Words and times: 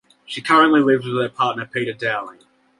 She 0.25 0.41
currently 0.41 0.81
lives 0.81 1.05
with 1.05 1.21
her 1.21 1.29
partner 1.29 1.67
Peter 1.67 1.93
Dowling. 1.93 2.39